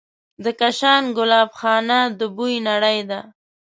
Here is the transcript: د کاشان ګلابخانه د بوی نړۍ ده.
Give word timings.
د 0.43 0.45
کاشان 0.59 1.03
ګلابخانه 1.17 1.99
د 2.19 2.21
بوی 2.35 2.55
نړۍ 2.69 2.99
ده. 3.09 3.19